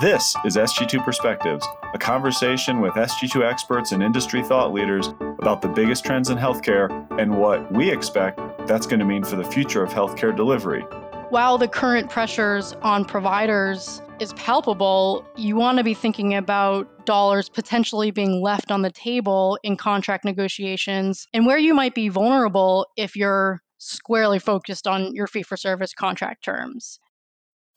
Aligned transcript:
This 0.00 0.36
is 0.44 0.54
SG2 0.54 1.04
Perspectives, 1.04 1.66
a 1.92 1.98
conversation 1.98 2.80
with 2.80 2.94
SG2 2.94 3.44
experts 3.44 3.90
and 3.90 4.00
industry 4.00 4.44
thought 4.44 4.72
leaders 4.72 5.08
about 5.40 5.60
the 5.60 5.66
biggest 5.66 6.04
trends 6.04 6.30
in 6.30 6.38
healthcare 6.38 6.88
and 7.20 7.36
what 7.36 7.72
we 7.72 7.90
expect 7.90 8.38
that's 8.68 8.86
going 8.86 9.00
to 9.00 9.04
mean 9.04 9.24
for 9.24 9.34
the 9.34 9.42
future 9.42 9.82
of 9.82 9.90
healthcare 9.90 10.36
delivery. 10.36 10.82
While 11.30 11.58
the 11.58 11.66
current 11.66 12.10
pressures 12.10 12.74
on 12.82 13.06
providers 13.06 14.00
is 14.20 14.32
palpable, 14.34 15.26
you 15.34 15.56
want 15.56 15.78
to 15.78 15.84
be 15.84 15.94
thinking 15.94 16.32
about 16.32 17.04
dollars 17.04 17.48
potentially 17.48 18.12
being 18.12 18.40
left 18.40 18.70
on 18.70 18.82
the 18.82 18.92
table 18.92 19.58
in 19.64 19.76
contract 19.76 20.24
negotiations 20.24 21.26
and 21.34 21.44
where 21.44 21.58
you 21.58 21.74
might 21.74 21.96
be 21.96 22.08
vulnerable 22.08 22.86
if 22.96 23.16
you're 23.16 23.60
squarely 23.78 24.38
focused 24.38 24.86
on 24.86 25.12
your 25.12 25.26
fee 25.26 25.42
for 25.42 25.56
service 25.56 25.92
contract 25.92 26.44
terms. 26.44 27.00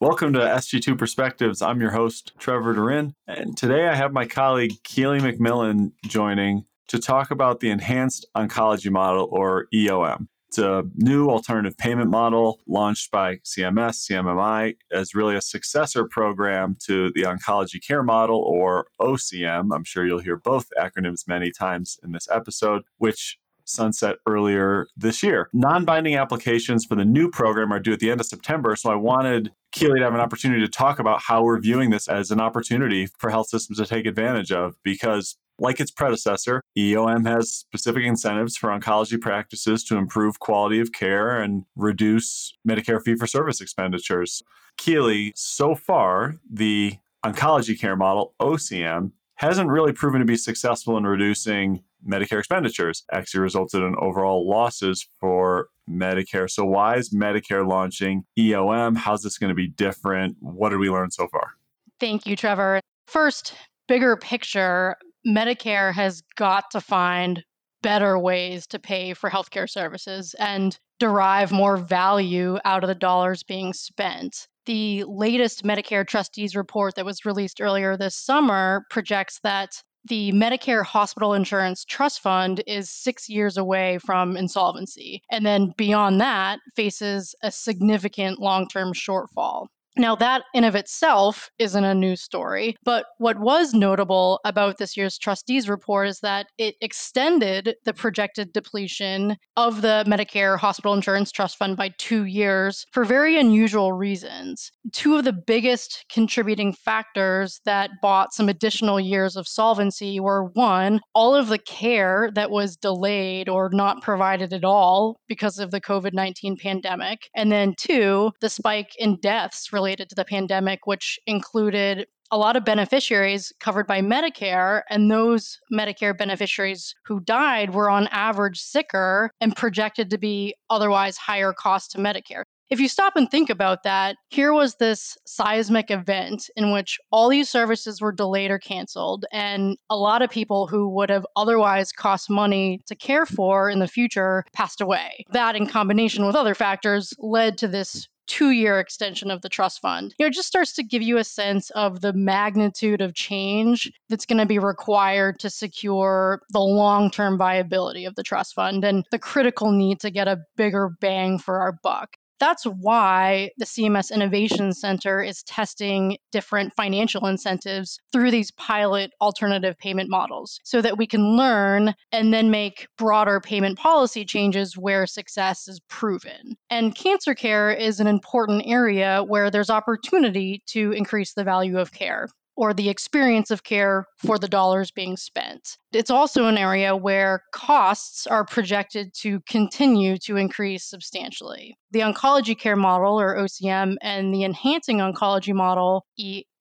Welcome 0.02 0.33
to 0.33 0.39
SG2 0.39 0.97
Perspectives. 0.97 1.61
I'm 1.61 1.79
your 1.79 1.91
host, 1.91 2.32
Trevor 2.39 2.73
Durin, 2.73 3.14
and 3.28 3.55
today 3.55 3.87
I 3.87 3.93
have 3.93 4.11
my 4.11 4.25
colleague 4.25 4.74
Keely 4.83 5.19
McMillan 5.19 5.91
joining 6.05 6.65
to 6.87 6.97
talk 6.97 7.29
about 7.29 7.60
the 7.60 7.69
Enhanced 7.69 8.25
Oncology 8.36 8.89
Model, 8.89 9.29
or 9.32 9.68
EOM. 9.71 10.25
It's 10.47 10.57
a 10.57 10.86
new 10.96 11.29
alternative 11.29 11.77
payment 11.77 12.10
model 12.10 12.61
launched 12.68 13.11
by 13.11 13.36
CMS, 13.46 14.10
CMMI, 14.10 14.75
as 14.91 15.14
really 15.14 15.36
a 15.36 15.41
successor 15.41 16.07
program 16.07 16.77
to 16.88 17.11
the 17.13 17.21
Oncology 17.21 17.79
Care 17.79 18.02
Model, 18.02 18.39
or 18.39 18.88
OCM. 18.99 19.69
I'm 19.71 19.83
sure 19.83 20.04
you'll 20.04 20.18
hear 20.18 20.36
both 20.36 20.65
acronyms 20.79 21.27
many 21.27 21.52
times 21.52 21.99
in 22.04 22.11
this 22.11 22.27
episode, 22.32 22.82
which 22.97 23.38
sunset 23.65 24.18
earlier 24.28 24.88
this 24.96 25.24
year. 25.24 25.50
Non 25.54 25.86
binding 25.86 26.15
applications 26.15 26.86
for 26.86 26.96
the 26.96 27.06
new 27.06 27.29
program 27.29 27.71
are 27.71 27.79
due 27.79 27.93
at 27.93 28.00
the 28.00 28.11
end 28.11 28.19
of 28.19 28.28
September. 28.28 28.75
So 28.75 28.92
I 28.92 28.96
wanted 28.96 29.52
Keely 29.71 30.00
to 30.00 30.04
have 30.04 30.14
an 30.14 30.19
opportunity 30.19 30.61
to 30.61 30.68
talk 30.68 31.00
about 31.00 31.21
how 31.21 31.43
we're 31.43 31.60
viewing 31.60 31.92
this 31.92 32.09
as 32.09 32.30
an 32.30 32.42
opportunity 32.42 33.08
for 33.19 33.30
health 33.30 33.47
systems 33.47 33.77
to 33.77 33.85
take 33.85 34.05
advantage 34.05 34.52
of 34.52 34.75
because 34.83 35.38
like 35.59 35.80
its 35.80 35.91
predecessor, 35.91 36.61
EOM 36.77 37.25
has 37.27 37.52
specific 37.52 38.03
incentives 38.03 38.58
for 38.58 38.69
oncology 38.69 39.22
practices 39.22 39.83
to 39.85 39.95
improve 39.95 40.39
quality 40.39 40.80
of 40.80 40.91
care 40.91 41.39
and 41.39 41.63
reduce 41.75 42.57
Medicare 42.67 43.02
fee 43.02 43.16
for 43.16 43.28
service 43.28 43.61
expenditures. 43.61 44.41
Keely, 44.78 45.31
so 45.35 45.75
far, 45.75 46.38
the 46.52 46.95
oncology 47.23 47.80
care 47.80 47.95
model, 47.95 48.33
OCM, 48.41 49.11
hasn't 49.42 49.72
really 49.72 49.92
proven 49.92 50.20
to 50.20 50.25
be 50.25 50.38
successful 50.38 50.97
in 50.97 51.03
reducing 51.03 51.81
Medicare 52.08 52.38
expenditures 52.38 53.03
actually 53.11 53.39
resulted 53.39 53.81
in 53.81 53.95
overall 54.00 54.47
losses 54.47 55.08
for 55.20 55.70
Medicare. 55.89 56.47
So, 56.47 56.64
why 56.64 56.97
is 56.97 57.09
Medicare 57.09 57.67
launching 57.67 58.23
EOM? 58.38 58.95
How's 58.95 59.23
this 59.23 59.39
going 59.39 59.50
to 59.50 59.56
be 59.56 59.67
different? 59.67 60.38
What 60.42 60.69
did 60.69 60.78
we 60.78 60.92
learn 60.92 61.09
so 61.09 61.28
far? 61.28 61.53
Thank 62.00 62.28
you, 62.28 62.36
Trevor. 62.36 62.81
First, 63.08 63.56
bigger 63.88 64.16
picture 64.16 64.95
Medicare 65.28 65.92
has 65.92 66.22
got 66.36 66.69
to 66.72 66.80
find 66.80 67.44
better 67.81 68.19
ways 68.19 68.67
to 68.67 68.78
pay 68.78 69.16
for 69.16 69.28
healthcare 69.28 69.67
services 69.67 70.36
and 70.38 70.78
derive 71.00 71.52
more 71.52 71.78
value 71.78 72.59
out 72.64 72.84
of 72.84 72.89
the 72.89 72.95
dollars 72.95 73.42
being 73.42 73.73
spent. 73.73 74.47
The 74.65 75.03
latest 75.05 75.63
Medicare 75.63 76.05
trustees 76.05 76.55
report 76.55 76.95
that 76.95 77.05
was 77.05 77.25
released 77.25 77.59
earlier 77.61 77.97
this 77.97 78.15
summer 78.15 78.85
projects 78.89 79.39
that 79.43 79.81
the 80.05 80.31
Medicare 80.31 80.83
Hospital 80.83 81.33
Insurance 81.33 81.85
Trust 81.85 82.21
Fund 82.21 82.63
is 82.67 82.89
six 82.89 83.29
years 83.29 83.57
away 83.57 83.99
from 83.99 84.35
insolvency. 84.35 85.21
And 85.29 85.45
then 85.45 85.73
beyond 85.77 86.19
that, 86.21 86.59
faces 86.75 87.35
a 87.43 87.51
significant 87.51 88.39
long 88.39 88.67
term 88.67 88.93
shortfall. 88.93 89.67
Now, 89.97 90.16
that 90.16 90.44
in 90.53 90.64
of 90.64 90.75
itself 90.75 91.50
isn't 91.59 91.84
a 91.84 91.94
news 91.94 92.22
story, 92.22 92.75
but 92.84 93.06
what 93.17 93.39
was 93.39 93.73
notable 93.73 94.39
about 94.45 94.78
this 94.78 94.95
year's 94.95 95.17
trustees 95.17 95.67
report 95.67 96.08
is 96.08 96.20
that 96.22 96.47
it 96.57 96.75
extended 96.79 97.75
the 97.84 97.94
projected 97.94 98.53
depletion 98.53 99.35
of 99.57 99.81
the 99.81 100.06
Medicare 100.07 100.57
Hospital 100.57 100.94
Insurance 100.94 101.31
Trust 101.31 101.57
Fund 101.57 101.75
by 101.75 101.91
two 101.97 102.24
years 102.24 102.85
for 102.94 103.03
very 103.03 103.38
unusual 103.38 103.91
reasons. 103.91 104.72
Two 104.94 105.18
of 105.18 105.25
the 105.25 105.34
biggest 105.34 106.06
contributing 106.09 106.74
factors 106.74 107.59
that 107.66 107.91
bought 108.01 108.34
some 108.34 108.47
additional 108.47 109.00
years 109.00 109.35
of 109.35 109.47
solvency 109.47 110.19
were 110.22 110.46
one, 110.53 111.01
all 111.13 111.35
of 111.35 111.50
the 111.50 111.59
care 111.59 112.31
that 112.35 112.50
was 112.50 112.78
delayed 112.78 113.50
or 113.50 113.69
not 113.74 114.01
provided 114.01 114.53
at 114.53 114.63
all 114.63 115.18
because 115.28 115.59
of 115.59 115.72
the 115.72 115.81
COVID 115.81 116.13
19 116.13 116.56
pandemic, 116.57 117.30
and 117.35 117.51
then 117.51 117.74
two, 117.78 118.31
the 118.40 118.50
spike 118.50 118.91
in 118.97 119.18
deaths 119.19 119.74
related 119.81 120.08
to 120.09 120.16
the 120.16 120.25
pandemic, 120.25 120.86
which 120.86 121.19
included 121.25 122.06
a 122.30 122.38
lot 122.38 122.56
of 122.56 122.64
beneficiaries 122.64 123.52
covered 123.59 123.88
by 123.88 124.00
Medicare, 124.00 124.84
and 124.92 125.09
those 125.09 125.59
Medicare 125.74 126.16
beneficiaries 126.16 126.94
who 127.03 127.19
died 127.22 127.74
were 127.74 127.90
on 127.90 128.08
average 128.12 128.59
sicker 128.59 129.31
and 129.42 129.56
projected 129.56 130.12
to 130.12 130.19
be 130.19 130.53
otherwise 130.69 131.18
higher 131.18 131.52
cost 131.52 131.92
to 131.92 131.97
Medicare. 131.97 132.44
If 132.69 132.80
you 132.80 132.88
stop 132.88 133.18
and 133.18 133.30
think 133.30 133.50
about 133.50 133.84
that, 133.84 134.16
here 134.30 134.53
was 134.53 134.75
this 134.75 135.18
seismic 135.25 135.92
event 135.92 136.50
in 136.56 136.72
which 136.72 136.98
all 137.12 137.28
these 137.28 137.50
services 137.50 138.00
were 138.00 138.13
delayed 138.13 138.50
or 138.50 138.59
canceled, 138.59 139.25
and 139.34 139.75
a 139.90 139.98
lot 139.98 140.22
of 140.22 140.30
people 140.30 140.68
who 140.68 140.88
would 140.88 141.09
have 141.09 141.25
otherwise 141.36 141.92
cost 141.92 142.30
money 142.30 142.80
to 142.86 142.96
care 142.96 143.25
for 143.25 143.69
in 143.69 143.80
the 143.80 143.90
future 143.90 144.46
passed 144.53 144.80
away. 144.80 145.25
That, 145.34 145.58
in 145.58 145.68
combination 145.68 146.25
with 146.25 146.36
other 146.36 146.56
factors, 146.56 147.13
led 147.19 147.58
to 147.58 147.68
this 147.68 148.08
two 148.27 148.51
year 148.51 148.79
extension 148.79 149.31
of 149.31 149.41
the 149.41 149.49
trust 149.49 149.81
fund. 149.81 150.13
You 150.17 150.25
know, 150.25 150.27
it 150.27 150.33
just 150.33 150.47
starts 150.47 150.73
to 150.73 150.83
give 150.83 151.01
you 151.01 151.17
a 151.17 151.23
sense 151.23 151.69
of 151.71 152.01
the 152.01 152.13
magnitude 152.13 153.01
of 153.01 153.13
change 153.13 153.91
that's 154.09 154.25
going 154.25 154.37
to 154.37 154.45
be 154.45 154.59
required 154.59 155.39
to 155.39 155.49
secure 155.49 156.41
the 156.51 156.59
long 156.59 157.11
term 157.11 157.37
viability 157.37 158.05
of 158.05 158.15
the 158.15 158.23
trust 158.23 158.53
fund 158.55 158.83
and 158.83 159.05
the 159.11 159.19
critical 159.19 159.71
need 159.71 159.99
to 160.01 160.11
get 160.11 160.27
a 160.27 160.39
bigger 160.55 160.89
bang 161.01 161.37
for 161.37 161.59
our 161.59 161.73
buck. 161.83 162.15
That's 162.41 162.63
why 162.63 163.52
the 163.59 163.66
CMS 163.66 164.12
Innovation 164.12 164.74
Center 164.74 165.22
is 165.22 165.44
testing 165.44 166.18
different 166.31 166.74
financial 166.75 167.28
incentives 167.28 168.00
through 168.12 168.31
these 168.31 168.50
pilot 168.53 169.12
alternative 169.22 169.78
payment 169.78 170.09
models 170.09 170.59
so 170.63 170.81
that 170.81 170.97
we 170.97 171.06
can 171.06 171.38
learn 171.38 171.94
and 172.12 172.34
then 172.34 172.50
make 172.50 172.88
broader 172.97 173.41
payment 173.41 173.78
policy 173.78 174.25
changes 174.25 174.75
where 174.75 175.06
success 175.06 175.68
is 175.68 175.80
proven. 175.88 176.56
And 176.72 176.96
cancer 176.96 177.35
care 177.35 177.72
is 177.72 178.00
an 178.00 178.07
important 178.07 178.63
area 178.66 179.24
where 179.24 179.51
there's 179.51 179.69
opportunity 179.69 180.63
to 180.69 180.94
increase 180.94 181.35
the 181.35 181.44
value 181.44 181.78
of 181.78 181.91
care 181.91 182.28
or 182.61 182.75
the 182.75 182.89
experience 182.89 183.49
of 183.49 183.63
care 183.63 184.05
for 184.17 184.38
the 184.38 184.47
dollars 184.47 184.91
being 184.91 185.17
spent. 185.17 185.79
It's 185.94 186.11
also 186.11 186.45
an 186.45 186.59
area 186.59 186.95
where 186.95 187.41
costs 187.51 188.27
are 188.27 188.45
projected 188.45 189.16
to 189.22 189.39
continue 189.49 190.19
to 190.19 190.38
increase 190.38 190.85
substantially. 190.85 191.75
The 191.89 192.01
oncology 192.01 192.55
care 192.55 192.75
model, 192.75 193.19
or 193.19 193.35
OCM, 193.35 193.95
and 194.03 194.31
the 194.31 194.44
enhancing 194.44 195.00
oncology 195.00 195.55
model, 195.55 196.05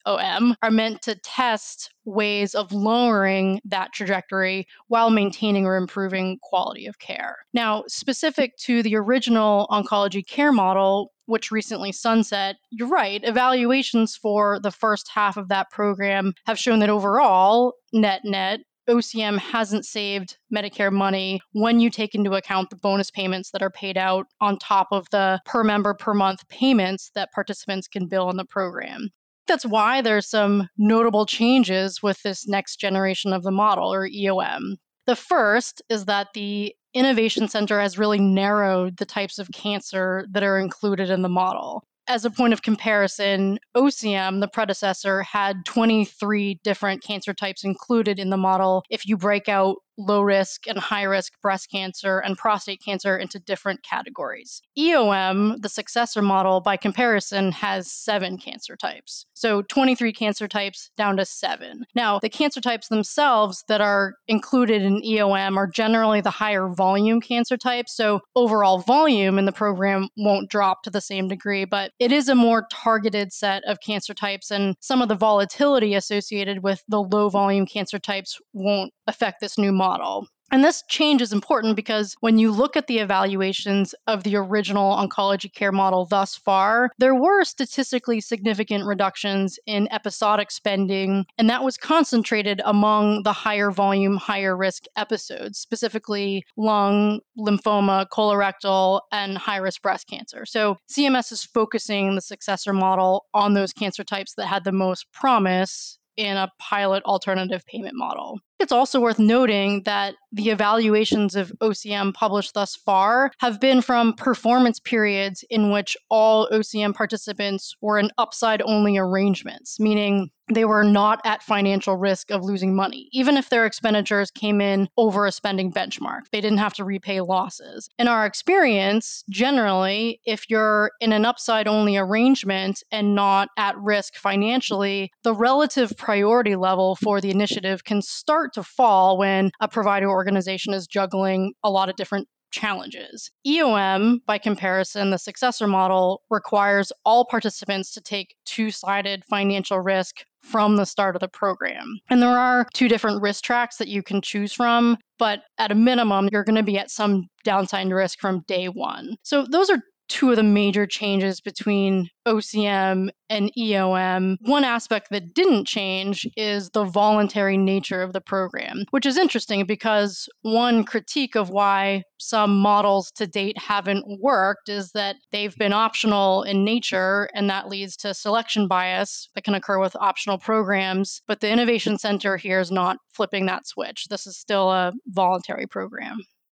EOM, 0.07 0.55
are 0.63 0.71
meant 0.71 1.03
to 1.03 1.15
test 1.17 1.91
ways 2.05 2.55
of 2.55 2.73
lowering 2.73 3.61
that 3.65 3.93
trajectory 3.93 4.67
while 4.89 5.11
maintaining 5.11 5.67
or 5.67 5.77
improving 5.77 6.39
quality 6.43 6.87
of 6.87 6.99
care. 6.99 7.37
Now, 7.53 7.85
specific 7.89 8.57
to 8.59 8.83
the 8.83 8.97
original 8.97 9.67
oncology 9.71 10.27
care 10.27 10.53
model, 10.53 11.13
which 11.27 11.51
recently 11.51 11.93
sunset, 11.93 12.57
you're 12.71 12.89
right, 12.89 13.21
evaluations 13.25 14.17
for 14.17 14.59
the 14.61 14.71
first 14.71 15.09
half 15.13 15.37
of 15.37 15.49
that 15.49 15.71
program 15.71 16.35
have 16.47 16.59
shown 16.59 16.81
that 16.81 16.91
overall, 16.91 17.75
net 17.93 18.23
net, 18.25 18.61
OCM 18.89 19.39
hasn't 19.39 19.85
saved 19.85 20.37
Medicare 20.53 20.93
money 20.93 21.41
when 21.53 21.79
you 21.79 21.91
take 21.91 22.15
into 22.15 22.35
account 22.35 22.71
the 22.71 22.77
bonus 22.77 23.11
payments 23.11 23.53
that 23.53 23.63
are 23.63 23.71
paid 23.71 23.97
out 23.97 24.27
on 24.41 24.59
top 24.59 24.89
of 24.91 25.09
the 25.11 25.41
per 25.45 25.63
member 25.63 25.95
per 25.95 26.13
month 26.13 26.49
payments 26.49 27.13
that 27.15 27.31
participants 27.33 27.87
can 27.87 28.09
bill 28.09 28.31
in 28.31 28.37
the 28.37 28.45
program. 28.45 29.11
That's 29.51 29.67
why 29.67 30.01
there's 30.01 30.29
some 30.31 30.69
notable 30.79 31.27
changes 31.27 32.01
with 32.01 32.23
this 32.23 32.47
next 32.47 32.77
generation 32.77 33.33
of 33.33 33.43
the 33.43 33.51
model 33.51 33.93
or 33.93 34.09
EOM. 34.09 34.77
The 35.09 35.17
first 35.17 35.83
is 35.89 36.05
that 36.05 36.29
the 36.35 36.73
Innovation 36.95 37.49
Center 37.49 37.81
has 37.81 37.99
really 37.99 38.21
narrowed 38.21 38.99
the 38.99 39.05
types 39.05 39.41
of 39.41 39.51
cancer 39.53 40.25
that 40.31 40.45
are 40.45 40.57
included 40.57 41.11
in 41.11 41.23
the 41.23 41.29
model. 41.29 41.83
As 42.07 42.25
a 42.25 42.31
point 42.31 42.53
of 42.53 42.63
comparison, 42.63 43.59
OCM, 43.77 44.41
the 44.41 44.47
predecessor, 44.47 45.23
had 45.25 45.65
23 45.67 46.61
different 46.63 47.03
cancer 47.03 47.35
types 47.35 47.65
included 47.65 48.21
in 48.21 48.31
the 48.31 48.37
model 48.37 48.85
if 48.89 49.05
you 49.05 49.17
break 49.17 49.49
out 49.49 49.79
low 50.07 50.23
risk 50.23 50.67
and 50.67 50.79
high 50.79 51.03
risk 51.03 51.33
breast 51.43 51.71
cancer 51.71 52.19
and 52.19 52.37
prostate 52.37 52.83
cancer 52.85 53.17
into 53.17 53.39
different 53.39 53.83
categories. 53.83 54.63
EOM, 54.79 55.61
the 55.63 55.69
successor 55.69 56.23
model, 56.23 56.61
by 56.61 56.77
comparison, 56.77 57.53
has 57.53 57.91
seven 57.91 58.39
cancer 58.39 58.77
types. 58.77 59.27
So 59.35 59.63
23 59.63 60.13
cancer 60.13 60.49
types 60.49 60.91
down 60.97 61.17
to 61.17 61.25
seven. 61.25 61.85
Now, 61.95 62.19
the 62.19 62.29
cancer 62.29 62.61
types 62.61 62.89
themselves 62.89 63.65
that 63.69 63.81
are 63.81 64.15
included 64.29 64.83
in 64.83 65.03
EOM 65.03 65.57
are 65.57 65.67
generally 65.67 66.21
the 66.21 66.31
higher 66.31 66.69
volume 66.69 67.21
cancer 67.21 67.57
types. 67.57 67.95
So 67.97 68.21
overall 68.35 68.79
volume 68.79 69.39
in 69.39 69.45
the 69.45 69.53
program 69.53 70.09
won't 70.17 70.51
drop 70.51 70.83
to 70.85 70.91
the 70.91 71.01
same 71.01 71.29
degree, 71.29 71.65
but 71.65 71.93
it 71.99 72.13
is 72.13 72.29
a 72.29 72.35
more 72.35 72.67
targeted 72.73 73.33
set 73.33 73.63
of 73.65 73.81
cancer 73.81 74.15
types, 74.15 74.51
and 74.51 74.75
some 74.81 75.03
of 75.03 75.09
the 75.09 75.15
volatility 75.15 75.95
associated 75.95 76.63
with 76.63 76.83
the 76.89 77.03
low 77.03 77.29
volume 77.29 77.67
cancer 77.67 77.99
types 77.99 78.39
won't 78.53 78.93
affect 79.11 79.41
this 79.41 79.59
new 79.59 79.73
model. 79.73 80.27
And 80.53 80.65
this 80.65 80.83
change 80.89 81.23
is 81.23 81.33
important 81.33 81.77
because 81.77 82.17
when 82.21 82.39
you 82.39 82.51
look 82.51 82.77
at 82.77 82.89
the 82.89 82.99
evaluations 82.99 83.95
of 84.09 84.25
the 84.25 84.35
original 84.35 84.97
oncology 84.97 85.53
care 85.53 85.71
model 85.71 86.07
thus 86.07 86.35
far, 86.35 86.91
there 86.99 87.15
were 87.15 87.45
statistically 87.45 88.21
significant 88.21 88.85
reductions 88.85 89.61
in 89.67 89.87
episodic 89.93 90.51
spending, 90.51 91.25
and 91.39 91.49
that 91.49 91.63
was 91.63 91.77
concentrated 91.77 92.61
among 92.65 93.23
the 93.23 93.33
higher 93.33 93.71
volume, 93.71 94.17
higher 94.17 94.57
risk 94.57 94.87
episodes, 94.97 95.59
specifically 95.59 96.45
lung, 96.57 97.21
lymphoma, 97.39 98.07
colorectal, 98.13 99.03
and 99.13 99.39
high 99.39 99.59
risk 99.59 99.83
breast 99.83 100.09
cancer. 100.09 100.45
So 100.45 100.79
CMS 100.93 101.31
is 101.31 101.45
focusing 101.45 102.17
the 102.17 102.21
successor 102.21 102.73
model 102.73 103.27
on 103.35 103.55
those 103.55 103.73
cancer 103.73 104.03
types 104.03 104.35
that 104.35 104.47
had 104.47 104.65
the 104.65 104.73
most 104.73 105.07
promise 105.13 105.97
in 106.17 106.37
a 106.37 106.51
pilot 106.59 107.05
alternative 107.05 107.65
payment 107.67 107.95
model. 107.95 108.41
It's 108.61 108.73
also 108.73 109.01
worth 109.01 109.19
noting 109.19 109.83
that 109.85 110.17
the 110.33 110.51
evaluations 110.51 111.35
of 111.35 111.51
OCM 111.61 112.13
published 112.13 112.53
thus 112.55 112.77
far 112.77 113.33
have 113.39 113.59
been 113.59 113.81
from 113.81 114.13
performance 114.13 114.79
periods 114.79 115.43
in 115.49 115.73
which 115.73 115.97
all 116.11 116.49
OCM 116.51 116.95
participants 116.95 117.75
were 117.81 117.99
in 117.99 118.11
upside 118.19 118.63
only 118.63 118.99
arrangements, 118.99 119.81
meaning 119.81 120.31
they 120.53 120.65
were 120.65 120.85
not 120.85 121.21
at 121.25 121.43
financial 121.43 121.97
risk 121.97 122.31
of 122.31 122.43
losing 122.43 122.75
money, 122.75 123.09
even 123.13 123.37
if 123.37 123.51
their 123.51 123.67
expenditures 123.67 124.31
came 124.31 124.61
in 124.61 124.89
over 124.97 125.27
a 125.27 125.33
spending 125.33 125.73
benchmark. 125.73 126.23
They 126.33 126.41
didn't 126.41 126.59
have 126.59 126.75
to 126.75 126.85
repay 126.85 127.21
losses. 127.21 127.89
In 127.99 128.09
our 128.09 128.27
experience, 128.27 129.23
generally, 129.31 130.21
if 130.25 130.51
you're 130.51 130.91
in 131.01 131.13
an 131.13 131.25
upside 131.25 131.69
only 131.69 131.97
arrangement 131.97 132.83
and 132.91 133.15
not 133.15 133.49
at 133.57 133.79
risk 133.79 134.17
financially, 134.17 135.13
the 135.23 135.35
relative 135.35 135.97
priority 135.97 136.57
level 136.57 136.97
for 136.97 137.21
the 137.21 137.31
initiative 137.31 137.85
can 137.85 138.03
start 138.03 138.50
to 138.55 138.63
fall 138.63 139.19
when 139.19 139.51
a 139.61 139.69
provider 139.69 140.09
organization 140.09 140.75
is 140.75 140.87
juggling 140.87 141.53
a 141.63 141.71
lot 141.71 141.89
of 141.89 141.97
different 141.97 142.29
challenges. 142.51 143.31
EOM, 143.47 144.19
by 144.27 144.39
comparison, 144.39 145.11
the 145.11 145.19
successor 145.19 145.67
model 145.67 146.23
requires 146.31 146.93
all 147.05 147.25
participants 147.25 147.93
to 147.93 148.01
take 148.01 148.35
two 148.45 148.71
sided 148.71 149.25
financial 149.25 149.79
risk 149.81 150.25
from 150.43 150.77
the 150.77 150.87
start 150.87 151.15
of 151.15 151.21
the 151.21 151.29
program. 151.29 152.01
And 152.09 152.23
there 152.23 152.31
are 152.31 152.67
two 152.75 152.89
different 152.89 153.23
risk 153.23 153.45
tracks 153.45 153.77
that 153.77 153.89
you 153.89 154.03
can 154.03 154.23
choose 154.23 154.53
from, 154.53 154.97
but 155.19 155.43
at 155.59 155.71
a 155.71 155.75
minimum, 155.75 156.29
you're 156.33 156.45
going 156.45 156.57
to 156.57 156.63
be 156.63 156.79
at 156.79 156.91
some 156.91 157.29
downside 157.45 157.91
risk 157.91 158.19
from 158.19 158.43
day 158.49 158.69
one. 158.69 159.17
So 159.23 159.45
those 159.49 159.71
are 159.71 159.81
two 160.11 160.31
of 160.31 160.37
the 160.37 160.43
major 160.43 160.87
changes 160.87 161.41
between 161.41 162.09
OCM 162.27 163.09
and 163.31 163.51
EOM. 163.57 164.37
One 164.43 164.65
aspect 164.65 165.09
that 165.11 165.35
didn't 165.35 165.67
change 165.67 166.27
is 166.37 166.69
the 166.71 166.85
voluntary 166.85 167.57
nature 167.57 168.03
of 168.03 168.13
the 168.13 168.21
program, 168.21 168.85
which 168.91 169.07
is 169.07 169.17
interesting 169.17 169.65
because 169.65 170.29
one 170.43 170.85
critique 170.85 171.37
of 171.37 171.51
why 171.51 172.03
some 172.19 172.59
models 172.59 173.11
to 173.13 173.27
date 173.27 173.57
haven't 173.57 174.05
worked 174.21 174.69
is 174.69 174.91
that 174.93 175.17
they've 175.31 175.57
been 175.57 175.73
optional 175.73 176.43
in 176.43 176.65
nature, 176.65 177.31
and 177.35 177.49
that 177.49 177.69
leads 177.69 177.97
to 177.99 178.13
selection 178.13 178.67
bias 178.67 179.29
that 179.35 179.45
can 179.45 179.55
occur 179.55 179.79
with 179.79 179.95
optional 179.97 180.39
programs. 180.39 181.23
But 181.29 181.41
the 181.41 181.51
Innovation 181.51 181.99
Center 181.99 182.37
here 182.37 182.59
is 182.59 182.73
not 182.73 182.99
flipping 183.13 183.47
that 183.47 183.67
switch. 183.67 184.07
This 184.11 184.27
is 184.27 184.37
still 184.37 184.71
a 184.71 184.93
voluntary 185.07 185.67
program. 185.67 186.19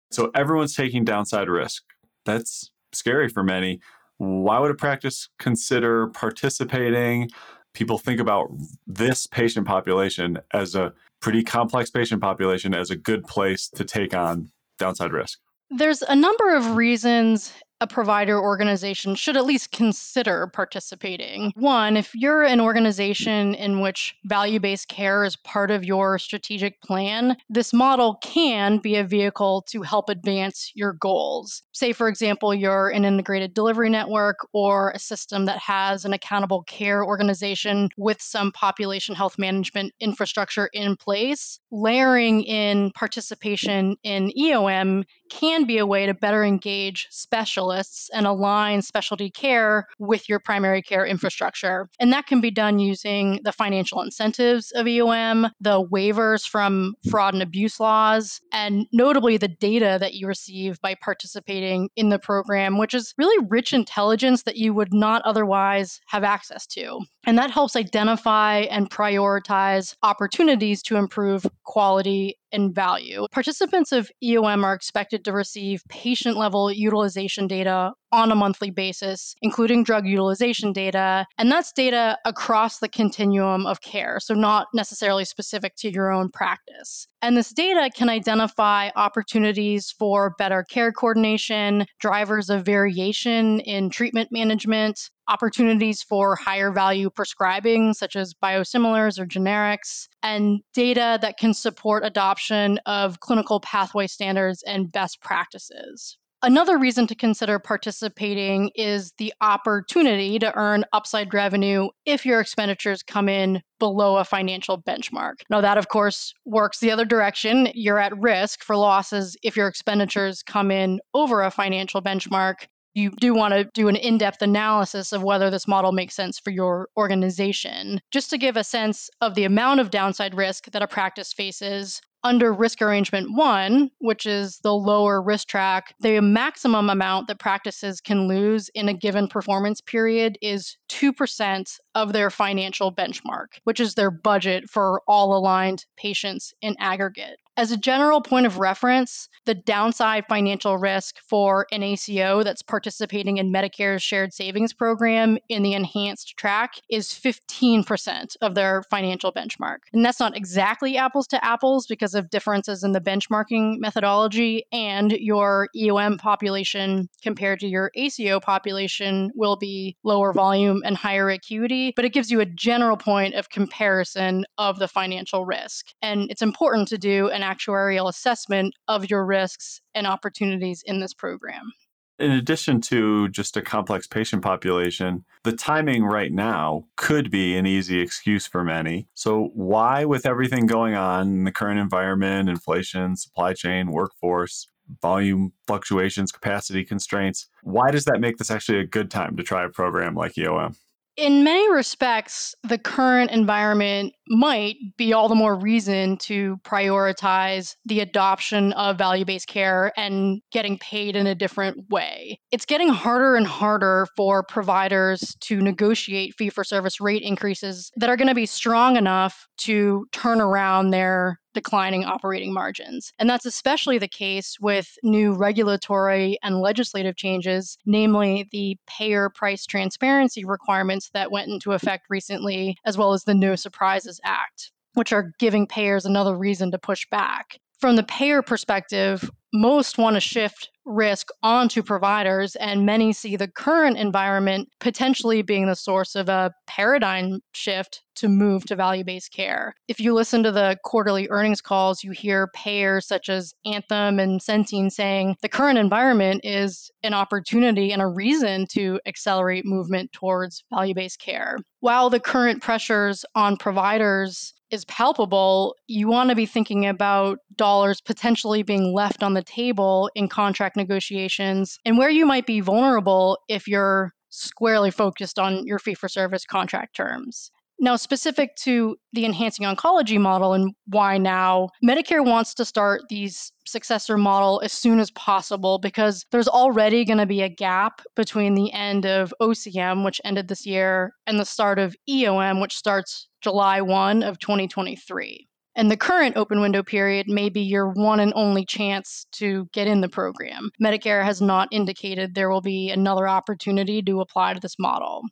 So 0.10 0.32
everyone's 0.34 0.76
taking 0.76 1.04
downside 1.04 1.50
risk. 1.50 1.84
That's 2.26 2.72
scary 2.94 3.30
for 3.30 3.44
many. 3.44 3.80
Why 4.18 4.60
would 4.60 4.72
a 4.72 4.76
practice 4.76 5.30
consider 5.40 6.08
participating? 6.08 7.30
People 7.74 7.98
think 7.98 8.20
about 8.20 8.52
this 8.86 9.28
patient 9.28 9.66
population 9.66 10.40
as 10.54 10.76
a 10.76 10.94
pretty 11.22 11.44
complex 11.44 11.90
patient 11.90 12.22
population 12.22 12.74
as 12.74 12.90
a 12.90 12.96
good 12.96 13.26
place 13.26 13.70
to 13.70 13.84
take 13.84 14.14
on 14.14 14.52
downside 14.78 15.14
risk. 15.14 15.40
There's 15.70 16.02
a 16.02 16.16
number 16.16 16.54
of 16.56 16.76
reasons 16.76 17.54
a 17.82 17.88
provider 17.88 18.40
organization 18.40 19.16
should 19.16 19.36
at 19.36 19.46
least 19.46 19.72
consider 19.72 20.46
participating. 20.54 21.52
One, 21.56 21.98
if 21.98 22.14
you're 22.14 22.44
an 22.44 22.62
organization 22.62 23.56
in 23.56 23.82
which 23.82 24.16
value 24.24 24.60
based 24.60 24.88
care 24.88 25.26
is 25.26 25.36
part 25.36 25.72
of 25.72 25.84
your 25.84 26.20
strategic 26.20 26.80
plan, 26.84 27.36
this 27.50 27.74
model 27.74 28.20
can 28.22 28.78
be 28.78 28.96
a 28.98 29.04
vehicle 29.04 29.64
to 29.70 29.82
help 29.82 30.10
advance 30.10 30.72
your 30.76 30.94
goals. 30.94 31.64
Say, 31.72 31.92
for 31.92 32.08
example, 32.08 32.54
you're 32.54 32.90
an 32.90 33.04
integrated 33.04 33.56
delivery 33.56 33.90
network 33.90 34.48
or 34.54 34.92
a 34.92 35.00
system 35.00 35.46
that 35.46 35.58
has 35.58 36.06
an 36.06 36.14
accountable 36.14 36.62
care 36.64 37.04
organization 37.04 37.90
with 37.98 38.22
some 38.22 38.52
population 38.52 39.16
health 39.16 39.40
management 39.40 39.92
infrastructure 40.00 40.70
in 40.74 40.96
place. 40.96 41.60
Layering 41.72 42.44
in 42.44 42.92
participation 42.92 43.96
in 44.04 44.32
EOM 44.38 45.04
can 45.32 45.66
be 45.66 45.80
a 45.80 45.86
way 45.88 46.06
to 46.06 46.14
better 46.14 46.44
engage 46.44 47.08
specialists 47.10 47.71
and 48.14 48.28
align 48.28 48.82
specialty 48.82 49.30
care 49.30 49.88
with 50.00 50.28
your 50.30 50.40
primary 50.40 50.82
care 50.82 51.06
infrastructure. 51.06 51.90
And 52.00 52.12
that 52.14 52.28
can 52.28 52.42
be 52.42 52.52
done 52.52 52.80
using 52.80 53.40
the 53.44 53.52
financial 53.52 54.02
incentives 54.02 54.72
of 54.72 54.86
EOM, 54.86 55.50
the 55.60 55.84
waivers 55.84 56.48
from 56.48 56.96
fraud 57.10 57.34
and 57.34 57.44
abuse 57.44 57.80
laws, 57.80 58.42
and 58.54 58.86
notably 58.92 59.38
the 59.38 59.48
data 59.48 59.98
that 60.00 60.14
you 60.14 60.28
receive 60.28 60.80
by 60.82 60.96
participating 61.02 61.90
in 61.96 62.10
the 62.10 62.20
program, 62.20 62.78
which 62.78 62.94
is 62.94 63.14
really 63.18 63.46
rich 63.50 63.74
intelligence 63.74 64.44
that 64.44 64.58
you 64.58 64.74
would 64.74 64.94
not 64.94 65.22
otherwise 65.24 66.00
have 66.08 66.24
access 66.24 66.66
to. 66.68 67.00
And 67.26 67.38
that 67.38 67.52
helps 67.52 67.76
identify 67.76 68.60
and 68.70 68.90
prioritize 68.90 69.96
opportunities 70.04 70.82
to 70.84 70.96
improve 70.96 71.46
quality 71.64 72.38
and 72.52 72.74
value. 72.74 73.26
Participants 73.32 73.92
of 73.92 74.10
EOM 74.24 74.64
are 74.64 74.74
expected 74.74 75.26
to 75.26 75.34
receive 75.34 75.84
patient 75.90 76.38
level 76.38 76.72
utilization 76.72 77.48
data 77.48 77.94
on 78.12 78.32
a 78.32 78.36
monthly 78.36 78.72
basis, 78.72 79.36
including 79.42 79.84
drug 79.84 80.06
utilization 80.06 80.74
data. 80.74 81.26
And 81.38 81.52
that's 81.52 81.72
data 81.72 82.18
across 82.26 82.80
the 82.80 82.90
continuum 82.90 83.66
of 83.66 83.82
care, 83.82 84.20
so 84.20 84.34
not 84.34 84.68
necessarily 84.74 85.26
specific 85.26 85.76
to 85.78 85.92
your 85.92 86.12
own 86.12 86.30
practice. 86.30 87.08
And 87.22 87.38
this 87.38 87.54
data 87.54 87.90
can 87.96 88.10
identify 88.10 88.90
opportunities 88.96 89.92
for 89.92 90.34
better 90.38 90.64
care 90.64 90.92
coordination, 90.92 91.86
drivers 92.00 92.50
of 92.50 92.66
variation 92.66 93.60
in 93.62 93.90
treatment 93.90 94.30
management, 94.32 95.10
opportunities 95.28 96.02
for 96.02 96.36
higher 96.36 96.72
value 96.72 97.10
prescribing, 97.10 97.94
such 97.94 98.16
as 98.16 98.34
biosimilars 98.34 99.20
or 99.20 99.26
generics, 99.26 100.08
and 100.24 100.62
data 100.74 101.20
that 101.22 101.38
can 101.38 101.54
support 101.54 102.04
adoption 102.04 102.80
of 102.86 103.20
clinical 103.20 103.60
pathway 103.60 104.08
standards 104.08 104.64
and 104.64 104.92
best 104.92 105.22
practices. 105.22 106.18
Another 106.44 106.80
reason 106.80 107.06
to 107.06 107.14
consider 107.14 107.60
participating 107.60 108.72
is 108.74 109.14
the 109.20 109.32
opportunity 109.42 110.40
to 110.40 110.52
earn 110.58 110.84
upside 110.92 111.36
revenue 111.36 111.90
if 112.08 112.26
your 112.26 112.42
expenditures 112.42 113.04
come 113.04 113.30
in 113.30 113.62
below 113.78 114.18
a 114.18 114.26
financial 114.26 114.82
benchmark. 114.82 115.36
Now, 115.52 115.62
that 115.62 115.78
of 115.78 115.90
course 115.90 116.34
works 116.46 116.80
the 116.80 116.90
other 116.90 117.06
direction. 117.06 117.70
You're 117.76 118.00
at 118.00 118.18
risk 118.18 118.64
for 118.64 118.76
losses 118.76 119.38
if 119.44 119.56
your 119.56 119.68
expenditures 119.68 120.42
come 120.42 120.72
in 120.72 121.00
over 121.14 121.44
a 121.44 121.52
financial 121.52 122.02
benchmark. 122.02 122.66
You 122.96 123.12
do 123.20 123.36
want 123.36 123.54
to 123.54 123.70
do 123.76 123.88
an 123.88 123.96
in 123.96 124.18
depth 124.18 124.42
analysis 124.42 125.14
of 125.14 125.24
whether 125.24 125.52
this 125.52 125.68
model 125.68 125.92
makes 125.92 126.16
sense 126.16 126.40
for 126.40 126.50
your 126.50 126.90
organization. 126.98 128.02
Just 128.12 128.32
to 128.32 128.40
give 128.40 128.58
a 128.58 128.64
sense 128.64 129.10
of 129.22 129.36
the 129.36 129.44
amount 129.44 129.80
of 129.80 129.92
downside 129.92 130.36
risk 130.36 130.72
that 130.72 130.82
a 130.82 130.88
practice 130.88 131.32
faces, 131.34 132.02
under 132.24 132.54
risk 132.54 132.82
arrangement 132.82 133.36
one, 133.36 133.90
which 134.00 134.26
is 134.26 134.60
the 134.60 134.74
lower 134.74 135.22
risk 135.22 135.48
track, 135.48 135.96
the 136.00 136.22
maximum 136.22 136.90
amount 136.90 137.28
that 137.28 137.40
practices 137.40 138.00
can 138.00 138.28
lose 138.28 138.70
in 138.76 138.88
a 138.88 138.94
given 138.94 139.28
performance 139.28 139.82
period 139.82 140.38
is 140.42 140.78
2% 140.90 141.80
of 141.96 142.14
their 142.14 142.30
financial 142.30 142.94
benchmark, 142.94 143.60
which 143.64 143.80
is 143.80 143.96
their 143.96 144.12
budget 144.12 144.70
for 144.70 145.02
all 145.08 145.36
aligned 145.36 145.86
patients 145.98 146.54
in 146.62 146.76
aggregate. 146.80 147.38
As 147.58 147.72
a 147.72 147.78
general 147.78 148.22
point 148.22 148.46
of 148.46 148.60
reference, 148.60 149.28
the 149.46 149.54
downside 149.54 150.26
financial 150.30 150.78
risk 150.78 151.18
for 151.28 151.68
an 151.72 151.84
ACO 151.84 152.44
that's 152.44 152.62
participating 152.62 153.38
in 153.38 153.52
Medicare's 153.52 154.02
shared 154.02 154.34
savings 154.34 154.72
program 154.74 155.38
in 155.50 155.62
the 155.62 155.74
enhanced 155.74 156.38
track 156.38 156.76
is 156.90 157.10
15% 157.10 158.38
of 158.42 158.56
their 158.56 158.84
financial 158.90 159.34
benchmark. 159.34 159.80
And 159.92 160.06
that's 160.06 160.20
not 160.20 160.38
exactly 160.38 160.96
apples 160.96 161.28
to 161.28 161.44
apples 161.44 161.88
because 161.88 162.16
of 162.16 162.30
differences 162.30 162.84
in 162.84 162.94
the 162.94 163.02
benchmarking 163.02 163.80
methodology, 163.80 164.64
and 164.72 165.12
your 165.12 165.68
EOM 165.76 166.18
population 166.20 167.10
compared 167.22 167.60
to 167.60 167.68
your 167.68 167.92
ACO 167.96 168.40
population 168.40 169.30
will 169.36 169.58
be 169.58 169.98
lower 170.04 170.32
volume 170.32 170.82
and 170.86 170.96
higher 170.96 171.30
acuity, 171.30 171.92
but 171.98 172.06
it 172.06 172.14
gives 172.14 172.32
you 172.32 172.40
a 172.40 172.46
general 172.46 172.96
point 172.96 173.36
of 173.36 173.50
comparison 173.50 174.46
of 174.58 174.80
the 174.80 174.88
financial 174.88 175.46
risk. 175.46 175.88
And 176.02 176.32
it's 176.32 176.42
important 176.42 176.88
to 176.90 176.98
do 176.98 177.28
an 177.42 177.56
actuarial 177.56 178.10
assessment 178.10 178.76
of 178.88 179.10
your 179.10 179.26
risks 179.26 179.82
and 179.96 180.08
opportunities 180.08 180.84
in 180.86 181.00
this 181.00 181.14
program. 181.14 181.72
In 182.20 182.32
addition 182.32 182.82
to 182.82 183.30
just 183.30 183.58
a 183.58 183.64
complex 183.64 184.06
patient 184.06 184.44
population, 184.44 185.26
the 185.44 185.54
timing 185.54 186.04
right 186.04 186.32
now 186.32 186.86
could 186.96 187.32
be 187.32 187.58
an 187.58 187.66
easy 187.66 188.00
excuse 188.00 188.46
for 188.46 188.64
many. 188.64 189.08
So, 189.16 189.50
why, 189.56 190.06
with 190.06 190.28
everything 190.28 190.68
going 190.68 190.94
on 190.94 191.28
in 191.30 191.44
the 191.46 191.52
current 191.52 191.80
environment, 191.80 192.48
inflation, 192.48 193.16
supply 193.16 193.54
chain, 193.54 193.92
workforce, 193.92 194.68
volume 195.02 195.54
fluctuations, 195.66 196.32
capacity 196.32 196.84
constraints, 196.84 197.48
why 197.64 197.90
does 197.90 198.06
that 198.06 198.20
make 198.20 198.38
this 198.38 198.52
actually 198.52 198.80
a 198.80 198.86
good 198.86 199.10
time 199.10 199.36
to 199.38 199.44
try 199.44 199.66
a 199.66 199.70
program 199.70 200.14
like 200.14 200.34
EOM? 200.34 200.76
In 201.18 201.44
many 201.44 201.72
respects, 201.72 202.56
the 202.64 202.78
current 202.78 203.32
environment 203.32 204.14
might 204.30 204.78
be 204.98 205.12
all 205.12 205.28
the 205.28 205.36
more 205.36 205.60
reason 205.60 206.18
to 206.18 206.58
prioritize 206.64 207.76
the 207.86 208.00
adoption 208.00 208.72
of 208.74 208.98
value 208.98 209.26
based 209.26 209.48
care 209.48 209.92
and 209.98 210.42
getting 210.52 210.78
paid 210.78 211.16
in 211.18 211.28
a 211.28 211.36
different 211.36 211.90
way. 211.90 212.40
It's 212.52 212.66
getting 212.66 212.90
harder 212.90 213.36
and 213.36 213.46
harder 213.46 214.08
for 214.16 214.42
providers 214.42 215.36
to 215.42 215.60
negotiate 215.60 216.36
fee 216.38 216.50
for 216.50 216.64
service 216.64 217.02
rate 217.02 217.24
increases 217.24 217.92
that 217.98 218.10
are 218.10 218.18
going 218.18 218.30
to 218.30 218.36
be 218.36 218.46
strong 218.46 218.96
enough 218.96 219.48
to 219.60 220.06
turn 220.14 220.40
around 220.40 220.92
their 220.92 221.40
declining 221.54 222.06
operating 222.06 222.54
margins. 222.54 223.12
And 223.20 223.30
that's 223.30 223.46
especially 223.46 223.98
the 223.98 224.08
case 224.08 224.58
with 224.60 224.98
new 225.04 225.34
regulatory 225.34 226.38
and 226.44 226.60
legislative 226.60 227.16
changes, 227.16 227.78
namely 227.86 228.48
the 228.52 228.78
payer 228.88 229.30
price 229.30 229.66
transparency 229.66 230.46
requirements 230.46 231.10
that 231.14 231.32
went 231.32 231.52
into 231.52 231.74
effect 231.74 232.06
recently, 232.10 232.78
as 232.86 232.98
well 232.98 233.14
as 233.14 233.24
the 233.24 233.34
No 233.34 233.56
Surprises 233.56 234.20
Act, 234.24 234.72
which 234.94 235.14
are 235.14 235.34
giving 235.40 235.68
payers 235.68 236.06
another 236.06 236.38
reason 236.38 236.72
to 236.72 236.78
push 236.78 237.08
back. 237.10 237.58
From 237.80 237.96
the 237.96 238.04
payer 238.04 238.42
perspective, 238.42 239.30
most 239.54 239.98
want 239.98 240.16
to 240.16 240.20
shift 240.20 240.70
risk 240.86 241.30
onto 241.44 241.84
providers, 241.84 242.56
and 242.56 242.86
many 242.86 243.14
see 243.14 243.36
the 243.36 243.48
current 243.48 243.98
environment 243.98 244.70
potentially 244.80 245.42
being 245.42 245.68
the 245.68 245.76
source 245.76 246.16
of 246.16 246.30
a 246.30 246.52
paradigm 246.68 247.40
shift 247.54 248.02
to 248.16 248.28
move 248.28 248.66
to 248.66 248.76
value 248.76 249.04
based 249.04 249.32
care. 249.32 249.74
If 249.88 250.00
you 250.00 250.14
listen 250.14 250.44
to 250.44 250.52
the 250.52 250.78
quarterly 250.84 251.28
earnings 251.30 251.62
calls, 251.62 252.04
you 252.04 252.12
hear 252.12 252.50
payers 252.54 253.08
such 253.08 253.30
as 253.30 253.54
Anthem 253.66 254.20
and 254.20 254.42
Centene 254.42 254.92
saying 254.92 255.36
the 255.42 255.50
current 255.50 255.78
environment 255.78 256.42
is 256.44 256.92
an 257.04 257.14
opportunity 257.14 257.92
and 257.92 258.02
a 258.02 258.08
reason 258.08 258.66
to 258.72 259.00
accelerate 259.06 259.66
movement 259.66 260.12
towards 260.12 260.64
value 260.72 260.94
based 260.94 261.20
care. 261.20 261.58
While 261.80 262.10
the 262.10 262.20
current 262.20 262.62
pressures 262.62 263.26
on 263.36 263.58
providers 263.58 264.54
is 264.72 264.86
palpable, 264.86 265.76
you 265.88 266.08
want 266.08 266.30
to 266.30 266.36
be 266.36 266.46
thinking 266.46 266.88
about 266.88 267.40
dollars 267.56 268.02
potentially 268.02 268.64
being 268.64 268.94
left 268.94 269.22
on 269.22 269.34
the 269.34 269.44
table 269.44 270.10
in 270.16 270.28
contract 270.30 270.76
negotiations 270.78 271.78
and 271.86 271.98
where 271.98 272.10
you 272.10 272.26
might 272.26 272.46
be 272.46 272.62
vulnerable 272.62 273.38
if 273.48 273.68
you're 273.68 274.14
squarely 274.30 274.92
focused 274.92 275.38
on 275.38 275.66
your 275.68 275.78
fee 275.80 275.94
for 275.94 276.08
service 276.08 276.46
contract 276.46 276.96
terms. 276.96 277.52
Now, 277.84 277.96
specific 277.96 278.56
to 278.58 278.96
the 279.12 279.26
enhancing 279.26 279.66
oncology 279.66 280.22
model 280.22 280.54
and 280.54 280.76
why 280.86 281.18
now, 281.18 281.70
Medicare 281.84 282.24
wants 282.24 282.54
to 282.54 282.64
start 282.64 283.02
these 283.10 283.52
successor 283.66 284.20
model 284.20 284.62
as 284.64 284.72
soon 284.72 285.00
as 285.00 285.10
possible 285.10 285.80
because 285.80 286.24
there's 286.32 286.48
already 286.48 287.04
going 287.04 287.18
to 287.18 287.26
be 287.26 287.42
a 287.42 287.50
gap 287.50 288.04
between 288.16 288.54
the 288.54 288.72
end 288.72 289.08
of 289.08 289.34
OCM, 289.42 290.06
which 290.06 290.22
ended 290.24 290.48
this 290.48 290.64
year, 290.64 291.14
and 291.26 291.40
the 291.40 291.44
start 291.44 291.80
of 291.80 291.96
EOM, 292.08 292.62
which 292.62 292.78
starts 292.78 293.28
July 293.42 293.82
1 293.82 294.22
of 294.22 294.38
2023. 294.38 295.48
And 295.76 295.90
the 295.90 295.98
current 295.98 296.38
open 296.38 296.62
window 296.62 296.84
period 296.84 297.28
may 297.28 297.50
be 297.50 297.62
your 297.62 297.90
one 297.94 298.20
and 298.20 298.32
only 298.36 298.64
chance 298.64 299.26
to 299.32 299.68
get 299.74 299.88
in 299.88 300.02
the 300.02 300.10
program. 300.10 300.70
Medicare 300.80 301.24
has 301.24 301.42
not 301.42 301.68
indicated 301.72 302.36
there 302.36 302.52
will 302.52 302.62
be 302.62 302.92
another 302.92 303.28
opportunity 303.28 304.04
to 304.04 304.22
apply 304.22 304.54
to 304.54 304.60
this 304.60 304.76
model. 304.78 305.24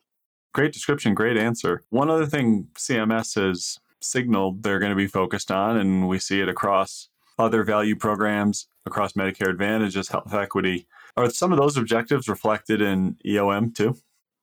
Great 0.54 0.74
description, 0.74 1.14
great 1.14 1.38
answer. 1.38 1.84
One 1.90 2.10
other 2.10 2.26
thing 2.26 2.68
CMS 2.76 3.36
has 3.36 3.80
signaled 4.02 4.64
they're 4.64 4.80
going 4.80 4.92
to 4.92 4.96
be 4.96 5.08
focused 5.08 5.52
on, 5.52 5.78
and 5.78 6.08
we 6.08 6.20
see 6.20 6.42
it 6.42 6.50
across 6.50 7.10
other 7.38 7.64
value 7.64 7.96
programs, 7.96 8.68
across 8.86 9.14
Medicare 9.14 9.50
Advantage, 9.50 9.96
is 9.96 10.10
health 10.10 10.34
equity. 10.34 10.88
Are 11.16 11.30
some 11.30 11.52
of 11.52 11.60
those 11.60 11.78
objectives 11.78 12.28
reflected 12.28 12.82
in 12.82 13.18
EOM 13.26 13.76
too? 13.76 13.96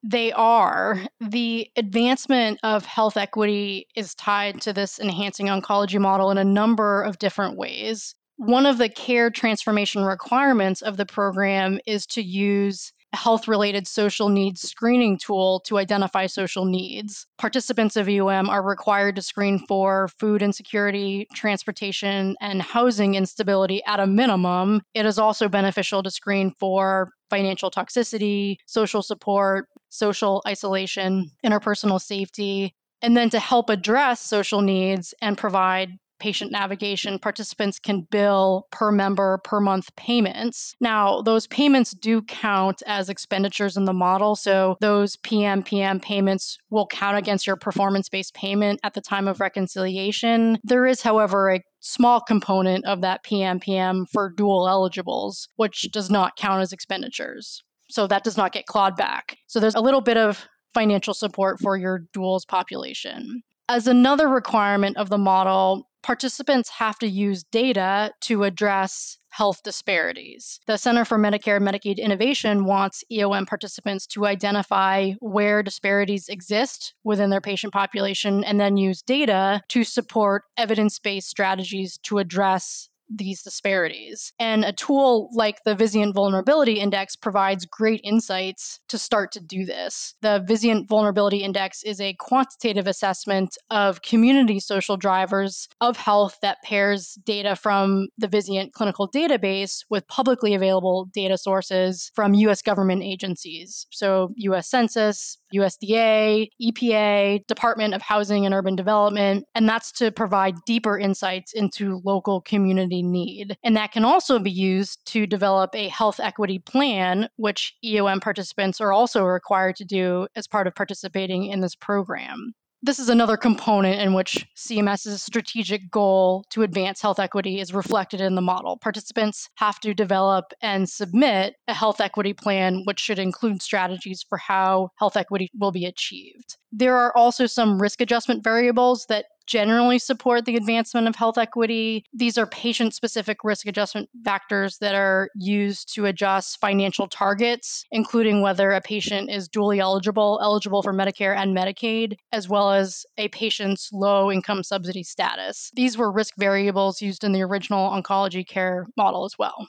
They 0.02 0.30
are. 0.32 1.02
The 1.20 1.68
advancement 1.76 2.60
of 2.62 2.84
health 2.84 3.16
equity 3.16 3.88
is 3.96 4.14
tied 4.14 4.60
to 4.62 4.72
this 4.72 5.00
enhancing 5.00 5.46
oncology 5.46 6.00
model 6.00 6.30
in 6.30 6.38
a 6.38 6.44
number 6.44 7.02
of 7.02 7.18
different 7.18 7.56
ways. 7.56 8.14
One 8.36 8.66
of 8.66 8.78
the 8.78 8.88
care 8.88 9.30
transformation 9.30 10.04
requirements 10.04 10.82
of 10.82 10.96
the 10.96 11.06
program 11.06 11.80
is 11.86 12.06
to 12.08 12.22
use 12.22 12.92
health 13.16 13.48
related 13.48 13.86
social 13.86 14.28
needs 14.28 14.60
screening 14.60 15.18
tool 15.18 15.60
to 15.60 15.78
identify 15.78 16.26
social 16.26 16.64
needs. 16.64 17.26
Participants 17.38 17.96
of 17.96 18.08
UM 18.08 18.48
are 18.48 18.62
required 18.62 19.16
to 19.16 19.22
screen 19.22 19.58
for 19.66 20.08
food 20.08 20.42
insecurity, 20.42 21.26
transportation, 21.34 22.36
and 22.40 22.62
housing 22.62 23.14
instability 23.14 23.82
at 23.86 23.98
a 24.00 24.06
minimum. 24.06 24.82
It 24.94 25.06
is 25.06 25.18
also 25.18 25.48
beneficial 25.48 26.02
to 26.02 26.10
screen 26.10 26.52
for 26.60 27.10
financial 27.30 27.70
toxicity, 27.70 28.56
social 28.66 29.02
support, 29.02 29.68
social 29.88 30.42
isolation, 30.46 31.30
interpersonal 31.44 32.00
safety, 32.00 32.74
and 33.02 33.16
then 33.16 33.30
to 33.30 33.38
help 33.38 33.70
address 33.70 34.20
social 34.20 34.60
needs 34.60 35.14
and 35.20 35.36
provide 35.36 35.90
patient 36.18 36.52
navigation, 36.52 37.18
participants 37.18 37.78
can 37.78 38.06
bill 38.10 38.66
per 38.70 38.90
member 38.90 39.38
per 39.44 39.60
month 39.60 39.94
payments. 39.96 40.74
Now, 40.80 41.22
those 41.22 41.46
payments 41.46 41.92
do 41.92 42.22
count 42.22 42.82
as 42.86 43.08
expenditures 43.08 43.76
in 43.76 43.84
the 43.84 43.92
model. 43.92 44.36
So 44.36 44.76
those 44.80 45.16
PMPM 45.16 46.02
payments 46.02 46.58
will 46.70 46.86
count 46.86 47.16
against 47.16 47.46
your 47.46 47.56
performance 47.56 48.08
based 48.08 48.34
payment 48.34 48.80
at 48.82 48.94
the 48.94 49.00
time 49.00 49.28
of 49.28 49.40
reconciliation. 49.40 50.58
There 50.64 50.86
is, 50.86 51.02
however, 51.02 51.50
a 51.50 51.62
small 51.80 52.20
component 52.20 52.84
of 52.84 53.00
that 53.02 53.24
PMPM 53.24 54.06
for 54.12 54.32
dual 54.36 54.68
eligibles, 54.68 55.48
which 55.56 55.88
does 55.92 56.10
not 56.10 56.36
count 56.36 56.62
as 56.62 56.72
expenditures. 56.72 57.62
So 57.88 58.06
that 58.08 58.24
does 58.24 58.36
not 58.36 58.52
get 58.52 58.66
clawed 58.66 58.96
back. 58.96 59.36
So 59.46 59.60
there's 59.60 59.74
a 59.74 59.80
little 59.80 60.00
bit 60.00 60.16
of 60.16 60.46
financial 60.74 61.14
support 61.14 61.60
for 61.60 61.76
your 61.76 62.00
duals 62.14 62.46
population. 62.46 63.42
As 63.68 63.86
another 63.86 64.28
requirement 64.28 64.96
of 64.96 65.08
the 65.08 65.18
model, 65.18 65.88
participants 66.06 66.70
have 66.70 66.96
to 67.00 67.08
use 67.08 67.42
data 67.50 68.12
to 68.20 68.44
address 68.44 69.18
health 69.30 69.60
disparities. 69.64 70.60
The 70.68 70.78
Center 70.78 71.04
for 71.04 71.18
Medicare 71.18 71.56
and 71.56 71.66
Medicaid 71.66 71.98
Innovation 71.98 72.64
wants 72.64 73.02
EOM 73.10 73.44
participants 73.44 74.06
to 74.06 74.24
identify 74.24 75.14
where 75.18 75.64
disparities 75.64 76.28
exist 76.28 76.94
within 77.02 77.30
their 77.30 77.40
patient 77.40 77.72
population 77.72 78.44
and 78.44 78.60
then 78.60 78.76
use 78.76 79.02
data 79.02 79.60
to 79.70 79.82
support 79.82 80.44
evidence 80.56 81.00
based 81.00 81.28
strategies 81.28 81.98
to 82.04 82.18
address 82.18 82.88
these 83.08 83.42
disparities. 83.42 84.32
And 84.38 84.64
a 84.64 84.72
tool 84.72 85.30
like 85.32 85.62
the 85.64 85.74
Vizient 85.74 86.14
Vulnerability 86.14 86.74
Index 86.80 87.16
provides 87.16 87.64
great 87.66 88.00
insights 88.04 88.80
to 88.88 88.98
start 88.98 89.32
to 89.32 89.40
do 89.40 89.64
this. 89.64 90.14
The 90.22 90.44
Vizient 90.48 90.88
Vulnerability 90.88 91.38
Index 91.38 91.82
is 91.82 92.00
a 92.00 92.14
quantitative 92.14 92.86
assessment 92.86 93.56
of 93.70 94.02
community 94.02 94.60
social 94.60 94.96
drivers 94.96 95.68
of 95.80 95.96
health 95.96 96.38
that 96.42 96.62
pairs 96.62 97.18
data 97.24 97.56
from 97.56 98.08
the 98.18 98.28
Vizient 98.28 98.72
clinical 98.72 99.08
database 99.08 99.84
with 99.90 100.06
publicly 100.08 100.54
available 100.54 101.08
data 101.12 101.38
sources 101.38 102.10
from 102.14 102.34
US 102.34 102.62
government 102.62 103.02
agencies. 103.02 103.86
So, 103.90 104.30
US 104.36 104.68
Census, 104.68 105.38
USDA, 105.54 106.48
EPA, 106.62 107.46
Department 107.46 107.94
of 107.94 108.02
Housing 108.02 108.44
and 108.44 108.54
Urban 108.54 108.76
Development, 108.76 109.44
and 109.54 109.68
that's 109.68 109.92
to 109.92 110.10
provide 110.10 110.54
deeper 110.66 110.98
insights 110.98 111.52
into 111.52 112.00
local 112.04 112.40
community 112.40 112.95
need. 113.02 113.56
And 113.64 113.76
that 113.76 113.92
can 113.92 114.04
also 114.04 114.38
be 114.38 114.50
used 114.50 115.04
to 115.06 115.26
develop 115.26 115.74
a 115.74 115.88
health 115.88 116.20
equity 116.20 116.58
plan, 116.58 117.28
which 117.36 117.74
EOM 117.84 118.20
participants 118.20 118.80
are 118.80 118.92
also 118.92 119.24
required 119.24 119.76
to 119.76 119.84
do 119.84 120.26
as 120.36 120.46
part 120.46 120.66
of 120.66 120.74
participating 120.74 121.46
in 121.46 121.60
this 121.60 121.74
program. 121.74 122.54
This 122.82 122.98
is 122.98 123.08
another 123.08 123.36
component 123.36 124.00
in 124.00 124.12
which 124.12 124.46
CMS's 124.54 125.22
strategic 125.22 125.90
goal 125.90 126.44
to 126.50 126.62
advance 126.62 127.00
health 127.00 127.18
equity 127.18 127.58
is 127.58 127.74
reflected 127.74 128.20
in 128.20 128.34
the 128.34 128.42
model. 128.42 128.76
Participants 128.76 129.48
have 129.56 129.80
to 129.80 129.94
develop 129.94 130.52
and 130.60 130.88
submit 130.88 131.56
a 131.66 131.74
health 131.74 132.00
equity 132.00 132.32
plan, 132.32 132.82
which 132.84 133.00
should 133.00 133.18
include 133.18 133.62
strategies 133.62 134.24
for 134.28 134.38
how 134.38 134.90
health 134.98 135.16
equity 135.16 135.50
will 135.58 135.72
be 135.72 135.86
achieved. 135.86 136.58
There 136.70 136.96
are 136.96 137.16
also 137.16 137.46
some 137.46 137.80
risk 137.80 138.00
adjustment 138.00 138.44
variables 138.44 139.06
that 139.08 139.26
generally 139.46 139.98
support 139.98 140.44
the 140.44 140.56
advancement 140.56 141.08
of 141.08 141.16
health 141.16 141.38
equity. 141.38 142.04
These 142.12 142.38
are 142.38 142.46
patient 142.46 142.94
specific 142.94 143.38
risk 143.44 143.66
adjustment 143.66 144.08
factors 144.24 144.78
that 144.78 144.94
are 144.94 145.30
used 145.34 145.94
to 145.94 146.06
adjust 146.06 146.60
financial 146.60 147.08
targets, 147.08 147.84
including 147.90 148.42
whether 148.42 148.72
a 148.72 148.80
patient 148.80 149.30
is 149.30 149.48
dually 149.48 149.78
eligible, 149.78 150.38
eligible 150.42 150.82
for 150.82 150.92
Medicare 150.92 151.36
and 151.36 151.56
Medicaid, 151.56 152.16
as 152.32 152.48
well 152.48 152.70
as 152.72 153.04
a 153.18 153.28
patient's 153.28 153.90
low 153.92 154.30
income 154.30 154.62
subsidy 154.62 155.02
status. 155.02 155.70
These 155.74 155.96
were 155.96 156.10
risk 156.10 156.34
variables 156.38 157.00
used 157.00 157.24
in 157.24 157.32
the 157.32 157.42
original 157.42 157.90
oncology 157.90 158.46
care 158.46 158.86
model 158.96 159.24
as 159.24 159.38
well. 159.38 159.68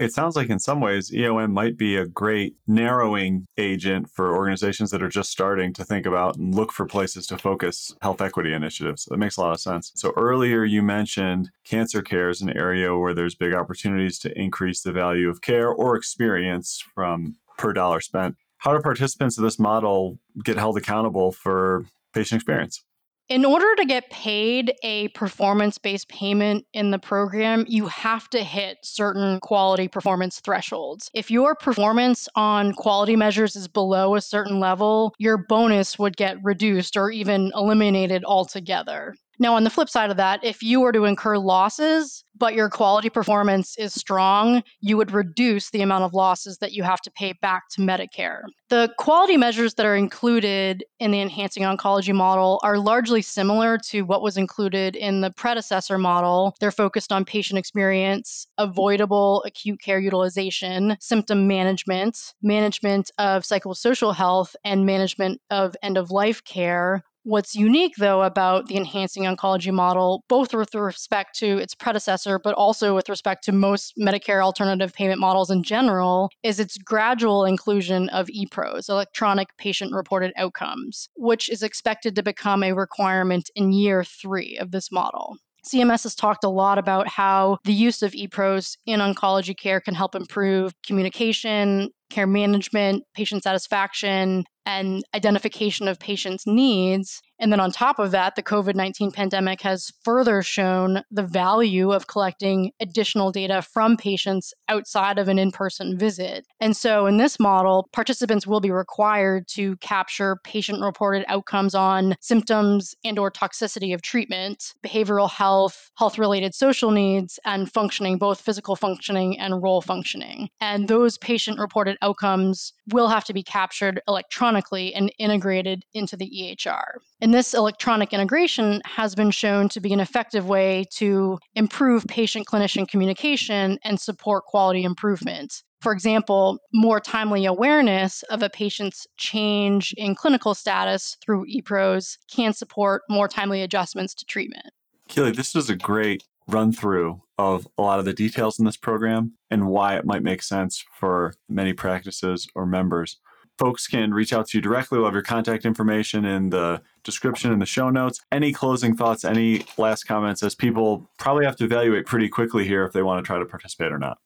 It 0.00 0.14
sounds 0.14 0.34
like 0.34 0.48
in 0.48 0.58
some 0.58 0.80
ways 0.80 1.10
EOM 1.10 1.52
might 1.52 1.76
be 1.76 1.98
a 1.98 2.06
great 2.06 2.56
narrowing 2.66 3.46
agent 3.58 4.08
for 4.08 4.34
organizations 4.34 4.90
that 4.92 5.02
are 5.02 5.10
just 5.10 5.30
starting 5.30 5.74
to 5.74 5.84
think 5.84 6.06
about 6.06 6.36
and 6.36 6.54
look 6.54 6.72
for 6.72 6.86
places 6.86 7.26
to 7.26 7.36
focus 7.36 7.94
health 8.00 8.22
equity 8.22 8.54
initiatives. 8.54 9.04
That 9.04 9.18
makes 9.18 9.36
a 9.36 9.42
lot 9.42 9.52
of 9.52 9.60
sense. 9.60 9.92
So 9.96 10.14
earlier 10.16 10.64
you 10.64 10.80
mentioned 10.82 11.50
cancer 11.66 12.00
care 12.00 12.30
is 12.30 12.40
an 12.40 12.56
area 12.56 12.96
where 12.96 13.12
there's 13.12 13.34
big 13.34 13.52
opportunities 13.52 14.18
to 14.20 14.32
increase 14.40 14.80
the 14.80 14.90
value 14.90 15.28
of 15.28 15.42
care 15.42 15.68
or 15.68 15.96
experience 15.96 16.82
from 16.94 17.36
per 17.58 17.74
dollar 17.74 18.00
spent. 18.00 18.36
How 18.56 18.72
do 18.72 18.80
participants 18.80 19.36
of 19.36 19.44
this 19.44 19.58
model 19.58 20.18
get 20.42 20.56
held 20.56 20.78
accountable 20.78 21.30
for 21.30 21.84
patient 22.14 22.38
experience? 22.38 22.82
In 23.30 23.44
order 23.44 23.76
to 23.76 23.84
get 23.84 24.10
paid 24.10 24.74
a 24.82 25.06
performance 25.10 25.78
based 25.78 26.08
payment 26.08 26.66
in 26.72 26.90
the 26.90 26.98
program, 26.98 27.64
you 27.68 27.86
have 27.86 28.28
to 28.30 28.42
hit 28.42 28.78
certain 28.82 29.38
quality 29.38 29.86
performance 29.86 30.40
thresholds. 30.40 31.08
If 31.14 31.30
your 31.30 31.54
performance 31.54 32.28
on 32.34 32.72
quality 32.72 33.14
measures 33.14 33.54
is 33.54 33.68
below 33.68 34.16
a 34.16 34.20
certain 34.20 34.58
level, 34.58 35.14
your 35.18 35.38
bonus 35.38 35.96
would 35.96 36.16
get 36.16 36.42
reduced 36.42 36.96
or 36.96 37.12
even 37.12 37.52
eliminated 37.54 38.24
altogether. 38.24 39.14
Now, 39.40 39.54
on 39.54 39.64
the 39.64 39.70
flip 39.70 39.88
side 39.88 40.10
of 40.10 40.18
that, 40.18 40.44
if 40.44 40.62
you 40.62 40.82
were 40.82 40.92
to 40.92 41.06
incur 41.06 41.38
losses, 41.38 42.24
but 42.36 42.54
your 42.54 42.68
quality 42.68 43.08
performance 43.08 43.74
is 43.78 43.94
strong, 43.94 44.62
you 44.80 44.98
would 44.98 45.12
reduce 45.12 45.70
the 45.70 45.80
amount 45.80 46.04
of 46.04 46.12
losses 46.12 46.58
that 46.58 46.72
you 46.72 46.82
have 46.82 47.00
to 47.02 47.10
pay 47.10 47.32
back 47.40 47.62
to 47.70 47.80
Medicare. 47.80 48.42
The 48.68 48.92
quality 48.98 49.38
measures 49.38 49.74
that 49.74 49.86
are 49.86 49.96
included 49.96 50.84
in 50.98 51.10
the 51.10 51.20
enhancing 51.20 51.62
oncology 51.62 52.14
model 52.14 52.60
are 52.62 52.78
largely 52.78 53.22
similar 53.22 53.78
to 53.88 54.02
what 54.02 54.22
was 54.22 54.36
included 54.36 54.94
in 54.94 55.22
the 55.22 55.30
predecessor 55.30 55.96
model. 55.96 56.54
They're 56.60 56.70
focused 56.70 57.10
on 57.10 57.24
patient 57.24 57.58
experience, 57.58 58.46
avoidable 58.58 59.42
acute 59.46 59.80
care 59.80 59.98
utilization, 59.98 60.98
symptom 61.00 61.48
management, 61.48 62.34
management 62.42 63.10
of 63.18 63.44
psychosocial 63.44 64.14
health, 64.14 64.54
and 64.64 64.84
management 64.84 65.40
of 65.50 65.74
end 65.82 65.96
of 65.96 66.10
life 66.10 66.44
care, 66.44 67.02
What's 67.30 67.54
unique, 67.54 67.94
though, 67.96 68.22
about 68.22 68.66
the 68.66 68.76
enhancing 68.76 69.22
oncology 69.22 69.72
model, 69.72 70.24
both 70.28 70.52
with 70.52 70.74
respect 70.74 71.38
to 71.38 71.58
its 71.58 71.76
predecessor, 71.76 72.40
but 72.40 72.54
also 72.56 72.92
with 72.92 73.08
respect 73.08 73.44
to 73.44 73.52
most 73.52 73.94
Medicare 73.96 74.42
alternative 74.42 74.92
payment 74.92 75.20
models 75.20 75.48
in 75.48 75.62
general, 75.62 76.30
is 76.42 76.58
its 76.58 76.76
gradual 76.76 77.44
inclusion 77.44 78.08
of 78.08 78.26
EPROs, 78.26 78.88
electronic 78.88 79.56
patient 79.58 79.92
reported 79.94 80.32
outcomes, 80.36 81.08
which 81.14 81.48
is 81.48 81.62
expected 81.62 82.16
to 82.16 82.22
become 82.24 82.64
a 82.64 82.72
requirement 82.72 83.48
in 83.54 83.70
year 83.70 84.02
three 84.02 84.58
of 84.58 84.72
this 84.72 84.90
model. 84.90 85.36
CMS 85.66 86.02
has 86.04 86.14
talked 86.14 86.44
a 86.44 86.48
lot 86.48 86.78
about 86.78 87.08
how 87.08 87.58
the 87.64 87.72
use 87.72 88.02
of 88.02 88.12
EPROs 88.12 88.76
in 88.86 89.00
oncology 89.00 89.56
care 89.56 89.80
can 89.80 89.94
help 89.94 90.14
improve 90.14 90.72
communication, 90.86 91.90
care 92.10 92.26
management, 92.26 93.04
patient 93.14 93.42
satisfaction, 93.42 94.44
and 94.66 95.02
identification 95.14 95.88
of 95.88 95.98
patients' 95.98 96.46
needs. 96.46 97.20
And 97.40 97.50
then 97.50 97.58
on 97.58 97.72
top 97.72 97.98
of 97.98 98.10
that, 98.10 98.36
the 98.36 98.42
COVID 98.42 98.74
19 98.74 99.12
pandemic 99.12 99.62
has 99.62 99.90
further 100.04 100.42
shown 100.42 101.02
the 101.10 101.22
value 101.22 101.90
of 101.90 102.06
collecting 102.06 102.70
additional 102.80 103.32
data 103.32 103.62
from 103.62 103.96
patients 103.96 104.52
outside 104.68 105.18
of 105.18 105.26
an 105.28 105.38
in 105.38 105.50
person 105.50 105.98
visit. 105.98 106.46
And 106.60 106.76
so 106.76 107.06
in 107.06 107.16
this 107.16 107.40
model, 107.40 107.88
participants 107.92 108.46
will 108.46 108.60
be 108.60 108.70
required 108.70 109.48
to 109.48 109.76
capture 109.78 110.36
patient 110.44 110.82
reported 110.82 111.24
outcomes 111.28 111.74
on 111.74 112.14
symptoms 112.20 112.94
and 113.04 113.18
or 113.18 113.30
toxicity 113.30 113.94
of 113.94 114.02
treatment, 114.02 114.74
behavioral 114.84 115.30
health, 115.30 115.90
health 115.96 116.18
related 116.18 116.54
social 116.54 116.90
needs, 116.90 117.38
and 117.46 117.72
functioning, 117.72 118.18
both 118.18 118.40
physical 118.40 118.76
functioning 118.76 119.38
and 119.38 119.62
role 119.62 119.80
functioning. 119.80 120.50
And 120.60 120.88
those 120.88 121.16
patient 121.16 121.58
reported 121.58 121.96
outcomes 122.02 122.74
will 122.88 123.08
have 123.08 123.24
to 123.24 123.32
be 123.32 123.42
captured 123.42 124.02
electronically 124.06 124.92
and 124.94 125.10
integrated 125.18 125.84
into 125.94 126.16
the 126.16 126.28
EHR. 126.28 126.98
And 127.22 127.34
this 127.34 127.52
electronic 127.52 128.12
integration 128.12 128.80
has 128.86 129.14
been 129.14 129.30
shown 129.30 129.68
to 129.70 129.80
be 129.80 129.92
an 129.92 130.00
effective 130.00 130.48
way 130.48 130.86
to 130.94 131.38
improve 131.54 132.06
patient 132.06 132.46
clinician 132.46 132.88
communication 132.88 133.78
and 133.84 134.00
support 134.00 134.44
quality 134.46 134.84
improvement. 134.84 135.62
For 135.82 135.92
example, 135.92 136.58
more 136.72 137.00
timely 137.00 137.46
awareness 137.46 138.22
of 138.24 138.42
a 138.42 138.50
patient's 138.50 139.06
change 139.16 139.94
in 139.96 140.14
clinical 140.14 140.54
status 140.54 141.16
through 141.22 141.46
EPROS 141.46 142.16
can 142.30 142.52
support 142.52 143.02
more 143.08 143.28
timely 143.28 143.62
adjustments 143.62 144.14
to 144.14 144.24
treatment. 144.24 144.66
Keely, 145.08 145.32
this 145.32 145.54
is 145.54 145.68
a 145.68 145.76
great 145.76 146.24
run 146.46 146.72
through 146.72 147.22
of 147.38 147.66
a 147.78 147.82
lot 147.82 147.98
of 147.98 148.04
the 148.04 148.12
details 148.12 148.58
in 148.58 148.64
this 148.64 148.76
program 148.76 149.34
and 149.50 149.68
why 149.68 149.96
it 149.96 150.04
might 150.04 150.22
make 150.22 150.42
sense 150.42 150.84
for 150.98 151.34
many 151.48 151.72
practices 151.72 152.46
or 152.54 152.66
members. 152.66 153.18
Folks 153.60 153.86
can 153.86 154.14
reach 154.14 154.32
out 154.32 154.48
to 154.48 154.56
you 154.56 154.62
directly. 154.62 154.96
We'll 154.96 155.08
have 155.08 155.12
your 155.12 155.22
contact 155.22 155.66
information 155.66 156.24
in 156.24 156.48
the 156.48 156.80
description 157.04 157.52
in 157.52 157.58
the 157.58 157.66
show 157.66 157.90
notes. 157.90 158.18
Any 158.32 158.54
closing 158.54 158.96
thoughts, 158.96 159.22
any 159.22 159.66
last 159.76 160.04
comments 160.04 160.42
as 160.42 160.54
people 160.54 161.10
probably 161.18 161.44
have 161.44 161.56
to 161.56 161.64
evaluate 161.64 162.06
pretty 162.06 162.30
quickly 162.30 162.66
here 162.66 162.86
if 162.86 162.94
they 162.94 163.02
want 163.02 163.22
to 163.22 163.26
try 163.26 163.38
to 163.38 163.44
participate 163.44 163.92
or 163.92 163.98
not? 163.98 164.16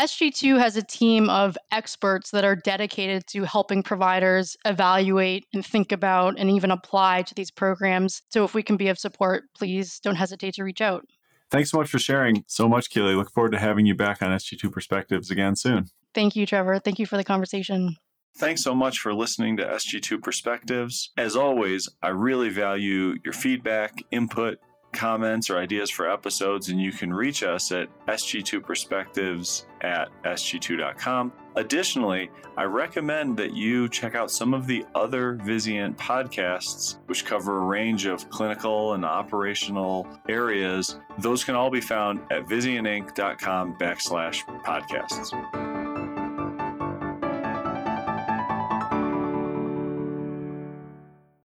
SG2 0.00 0.58
has 0.58 0.76
a 0.76 0.82
team 0.82 1.30
of 1.30 1.56
experts 1.70 2.32
that 2.32 2.42
are 2.42 2.56
dedicated 2.56 3.24
to 3.28 3.44
helping 3.44 3.84
providers 3.84 4.56
evaluate 4.64 5.46
and 5.54 5.64
think 5.64 5.92
about 5.92 6.36
and 6.36 6.50
even 6.50 6.72
apply 6.72 7.22
to 7.22 7.34
these 7.36 7.52
programs. 7.52 8.22
So 8.30 8.42
if 8.42 8.52
we 8.52 8.64
can 8.64 8.76
be 8.76 8.88
of 8.88 8.98
support, 8.98 9.44
please 9.56 10.00
don't 10.00 10.16
hesitate 10.16 10.54
to 10.54 10.64
reach 10.64 10.80
out. 10.80 11.06
Thanks 11.52 11.70
so 11.70 11.78
much 11.78 11.88
for 11.88 12.00
sharing 12.00 12.42
so 12.48 12.68
much, 12.68 12.90
Keely. 12.90 13.14
Look 13.14 13.30
forward 13.30 13.52
to 13.52 13.60
having 13.60 13.86
you 13.86 13.94
back 13.94 14.22
on 14.22 14.30
SG2 14.30 14.72
Perspectives 14.72 15.30
again 15.30 15.54
soon. 15.54 15.86
Thank 16.14 16.34
you, 16.34 16.46
Trevor. 16.46 16.80
Thank 16.80 16.98
you 16.98 17.06
for 17.06 17.16
the 17.16 17.22
conversation. 17.22 17.96
Thanks 18.36 18.62
so 18.62 18.74
much 18.74 19.00
for 19.00 19.12
listening 19.14 19.56
to 19.58 19.64
SG2 19.64 20.22
Perspectives. 20.22 21.10
As 21.16 21.36
always, 21.36 21.88
I 22.02 22.08
really 22.08 22.48
value 22.48 23.16
your 23.24 23.34
feedback, 23.34 24.02
input, 24.10 24.58
comments, 24.92 25.50
or 25.50 25.58
ideas 25.58 25.90
for 25.90 26.10
episodes, 26.10 26.68
and 26.68 26.80
you 26.80 26.92
can 26.92 27.12
reach 27.12 27.42
us 27.42 27.72
at 27.72 27.88
sg2perspectives 28.06 29.64
at 29.80 30.08
sg2.com. 30.24 31.32
Additionally, 31.56 32.30
I 32.56 32.64
recommend 32.64 33.36
that 33.38 33.54
you 33.54 33.88
check 33.88 34.14
out 34.14 34.30
some 34.30 34.54
of 34.54 34.66
the 34.66 34.84
other 34.94 35.36
Vizient 35.38 35.96
podcasts, 35.96 36.98
which 37.06 37.24
cover 37.24 37.58
a 37.58 37.64
range 37.64 38.06
of 38.06 38.28
clinical 38.30 38.94
and 38.94 39.04
operational 39.04 40.06
areas. 40.28 40.98
Those 41.18 41.44
can 41.44 41.54
all 41.54 41.70
be 41.70 41.80
found 41.80 42.20
at 42.30 42.46
vizientinc.com 42.46 43.76
backslash 43.76 44.44
podcasts. 44.64 45.81